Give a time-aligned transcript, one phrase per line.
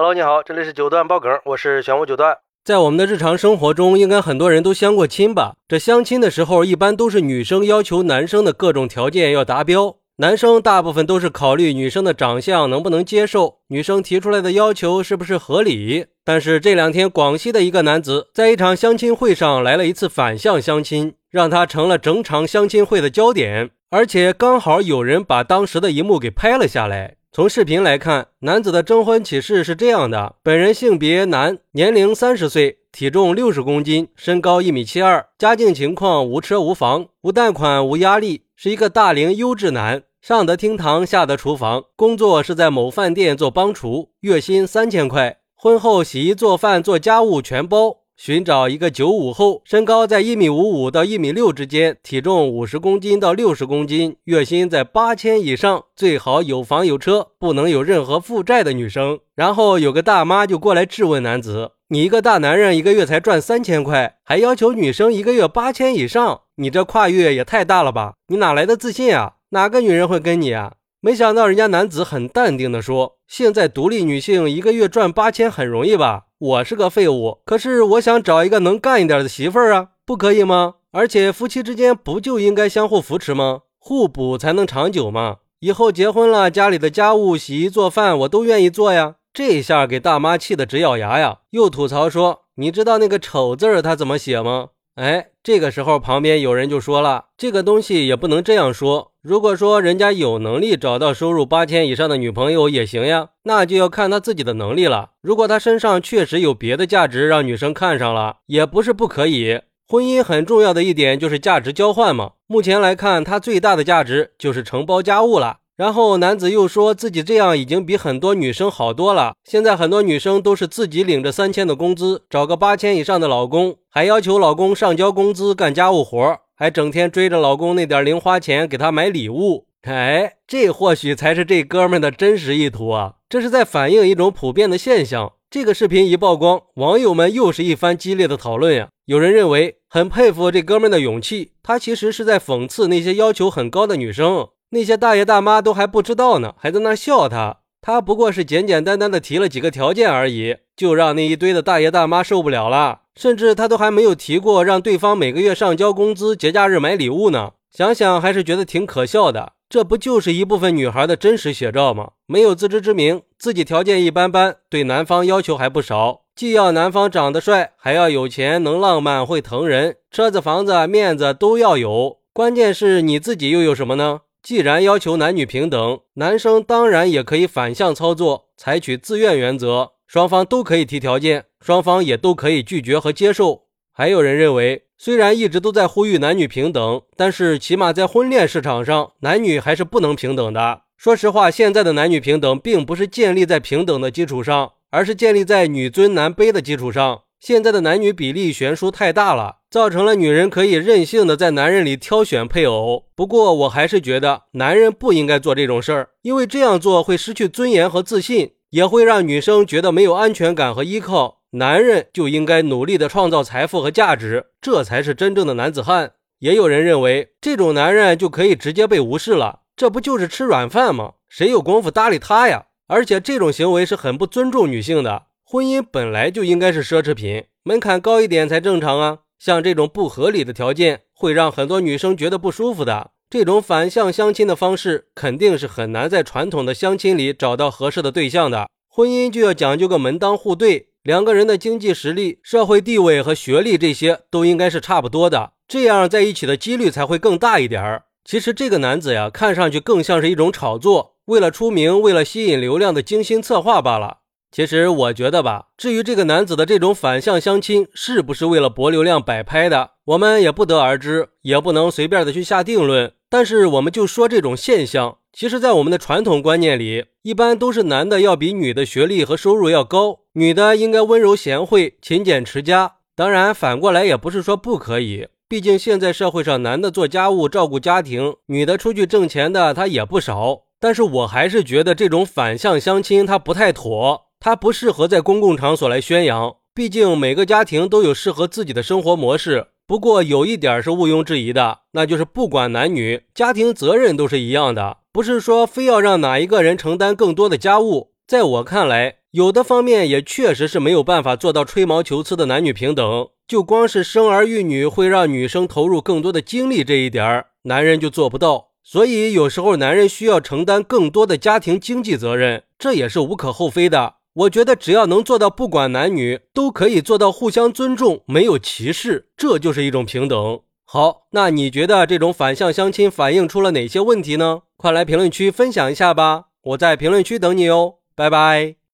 [0.00, 2.38] Hello，你好，这里是九段爆梗，我是玄武九段。
[2.64, 5.56] 在我们的日常生活中，应该很多人都相过亲吧？
[5.66, 16.06] 这相亲的时候，一般都是女生要求男生的各种条件要达标，男生大部分都是考虑女生的长相能不能接受，女生提出来的要求是不是合理。
[16.24, 23.70] 但是这两天，广西的一个男子在一场相亲会上来了一次反向相亲，让他成了整场相亲会的焦点。
[23.90, 27.16] 而且刚好有人把当时的一幕给拍了下来。
[27.38, 47.98] 从视频来看，男子的征婚启事是这样的：本人性别男，年龄三十岁，体重六十公斤，身高一米七二，家境情况无车无房，无贷款无压力，是一个大龄优质男，上得厅堂下得厨房，工作是在某饭店做帮厨，月薪三千块，婚后洗衣做饭做家务全包。
[48.18, 59.20] 寻找一个九五后，身高在一米五五到一米六之间，体重五十公斤到六十公斤，月薪在八千以上，最好有房有车，不能有任何负债的女生。
[59.36, 68.14] 然后有个大妈就过来质问男子：“你一个大男人，一个月才赚三千块，还要求女生一个月八千以上，你这跨越也太大了吧？
[68.26, 69.34] 你哪来的自信啊？
[69.50, 80.74] 哪个女人会跟你啊？”没想到人家男子很淡定的说：“现在独立女性一个月赚八千很容易吧？”我是个废物，可是我想找一个能干一点的媳妇儿啊，不可以吗？
[80.90, 83.60] 而且夫妻之间不就应该相互扶持吗？
[83.78, 85.36] 互补才能长久吗？
[85.60, 89.14] 以后结婚了，家里的家务、洗衣做饭我都愿意做呀。
[89.32, 99.12] 这下给大妈气得直咬牙呀，又吐槽说：“你知道那个丑字儿他怎么写吗？”哎，这个时候旁边有人就说了：“这个东西也不能这样说。
[99.28, 105.10] 如果说人家有能力找到收入八千以上的女朋友也行呀，那就要看他自己的能力了。
[105.20, 109.60] 如果他身上确实有别的价值，让女生看上了，也不是不可以。
[109.86, 112.30] 婚姻很重要的一点就是价值交换嘛。
[112.46, 119.34] 目前来看，他最大的价值就是承包家务了。”然后男子又说自己这样已经比很多女生好多了。
[119.44, 129.68] 现在很多女生都是自己领着三千的工资，找个八千以上的老公，还要求老公上交工资干家务活，还整天追着老公那点零花钱给他买礼物。
[129.82, 133.14] 哎，这或许才是这哥们的真实意图啊！
[133.28, 135.34] 这是在反映一种普遍的现象。
[135.48, 138.88] 这个视频一曝光，网友们又是一番激烈的讨论呀。
[139.06, 144.48] 有人认为很佩服这哥们的勇气，他其实是在讽刺那些要求很高的女生。
[144.70, 147.60] 那些大爷大妈都还不知道呢，还在那笑他。
[147.80, 153.00] 他不过是简简单单的提了几个条件而已，就让那一堆的大爷大妈受不了了。
[153.14, 157.52] 甚至他都还没有提过让对方每个月上交工资、节假日买礼物呢。
[157.70, 159.52] 想想还是觉得挺可笑的。
[159.68, 162.12] 这不就是一部分女孩的真实写照吗？
[162.26, 172.18] 没有自知之明，自己条件一般般，对男方要求还不少，既要男方长得帅，还要有钱、能浪漫、会疼人，车子、房子、面子都要有。
[172.32, 174.20] 关键是你自己又有什么呢？
[174.48, 183.64] 既然要求男女平等，男生当然也可以反向操作，采取自愿原则，双方都可以提条件，双方也都可以拒绝和接受。
[183.92, 190.80] 还有人认为，虽然一直都在呼吁男女平等，但是起码在婚恋市场上，男女还是不能平等的。
[190.96, 197.24] 说实话，现在的男女平等并不是建立在平等的基础上，而是建立在女尊男卑的基础上。
[197.38, 203.06] 现在的男女比例悬殊太大了，造成了女人可以任性的在男人里挑选配偶。
[203.14, 211.42] 不过，我还是觉得男人不应该做这种事儿，因为这样做会失去尊严和自信，也会让女生觉得没有安全感和依靠。
[211.52, 216.12] 男人就应该努力的创造财富和价值，这才是真正的男子汉。
[216.40, 221.14] 也有人认为，这种男人就可以直接被无视了，这不就是吃软饭吗？
[221.28, 222.66] 谁有功夫搭理他呀？
[222.86, 225.24] 而且这种行为是很不尊重女性的。
[225.44, 229.18] 婚姻本来就应该是奢侈品，门槛高一点才正常啊！
[229.38, 233.12] 像这种不合理的条件，会让很多女生觉得不舒服的。
[233.30, 238.68] 这种反向相亲的方式，肯定是很难在传统的相亲里找到合适的对象的。
[238.88, 248.04] 婚姻就要讲究个门当户对，两个人的经济实力、社会地位和学历这些都应该是差不多的，这样在一起的几率才会更大一点儿。
[248.24, 254.18] 其实这个男子呀，看上去更像是一种炒作，为了出名、为了吸引流量的精心策划罢了。
[254.50, 263.12] 其实我觉得吧，至于这个男子的这种反向相亲是不是为了博流量摆拍的，我们也不得而知，也不能随便的去下定论。
[263.28, 272.94] 但是我们就说这种现象，其实，在我们的传统观念里，一般都是男的要比女的学历和收入要高，女的应该温柔贤惠、勤俭持家。
[273.14, 280.62] 当然，反过来也不是说不可以，毕竟现在社会上男的做家务、照顾家庭，女的出去挣钱的他也不少。
[280.80, 284.27] 但是我还是觉得这种反向相亲它不太妥。
[284.40, 289.68] 它不适合在公共场所来宣扬，毕竟每个家庭都有适合自己的生活模式。
[289.86, 298.12] 不过有一点是毋庸置疑的，那就是不管男女，家庭责任都是一样的，不是说非要让哪一个人承担更多的家务。
[298.26, 303.28] 在我看来，有的方面也确实是没有办法做到吹毛求疵的男女平等。
[303.46, 308.68] 就光是生儿育女会让女生投入更多的精力这一点儿，男人就做不到。
[308.84, 314.16] 所以有时候男人需要承担更多的家庭经济责任，这也是无可厚非的。
[314.38, 320.60] 我觉得只要能做到不管男女都可以做到互相尊重，没有歧视，这就是一种平等。
[320.84, 324.62] 好，那你觉得这种反向相亲反映出了哪些问题呢？
[324.76, 328.78] 快来评论区分享一下吧，我在评论区等你哦，拜拜。